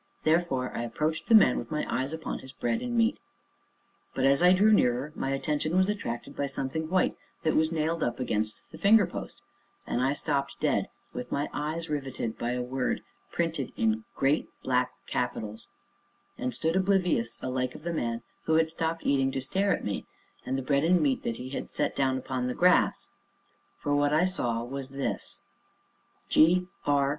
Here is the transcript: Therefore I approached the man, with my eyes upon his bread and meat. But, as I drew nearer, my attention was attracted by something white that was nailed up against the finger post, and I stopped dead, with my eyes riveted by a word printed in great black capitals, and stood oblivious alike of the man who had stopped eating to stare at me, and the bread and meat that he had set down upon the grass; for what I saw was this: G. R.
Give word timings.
Therefore 0.23 0.75
I 0.75 0.81
approached 0.81 1.27
the 1.27 1.35
man, 1.35 1.59
with 1.59 1.69
my 1.69 1.85
eyes 1.87 2.11
upon 2.11 2.39
his 2.39 2.51
bread 2.53 2.81
and 2.81 2.97
meat. 2.97 3.19
But, 4.15 4.25
as 4.25 4.41
I 4.41 4.51
drew 4.51 4.73
nearer, 4.73 5.11
my 5.15 5.29
attention 5.29 5.77
was 5.77 5.89
attracted 5.89 6.35
by 6.35 6.47
something 6.47 6.89
white 6.89 7.15
that 7.43 7.55
was 7.55 7.71
nailed 7.71 8.01
up 8.01 8.19
against 8.19 8.71
the 8.71 8.79
finger 8.79 9.05
post, 9.05 9.43
and 9.85 10.01
I 10.01 10.13
stopped 10.13 10.59
dead, 10.59 10.87
with 11.13 11.31
my 11.31 11.49
eyes 11.53 11.87
riveted 11.87 12.35
by 12.39 12.53
a 12.53 12.63
word 12.63 13.03
printed 13.31 13.73
in 13.77 14.03
great 14.15 14.47
black 14.63 14.89
capitals, 15.05 15.67
and 16.35 16.51
stood 16.51 16.75
oblivious 16.75 17.37
alike 17.39 17.75
of 17.75 17.83
the 17.83 17.93
man 17.93 18.23
who 18.45 18.55
had 18.55 18.71
stopped 18.71 19.05
eating 19.05 19.31
to 19.33 19.39
stare 19.39 19.71
at 19.71 19.85
me, 19.85 20.07
and 20.47 20.57
the 20.57 20.63
bread 20.63 20.83
and 20.83 20.99
meat 20.99 21.21
that 21.21 21.35
he 21.35 21.49
had 21.51 21.75
set 21.75 21.95
down 21.95 22.17
upon 22.17 22.47
the 22.47 22.55
grass; 22.55 23.09
for 23.77 23.95
what 23.95 24.13
I 24.13 24.25
saw 24.25 24.63
was 24.63 24.89
this: 24.89 25.43
G. 26.27 26.65
R. 26.87 27.09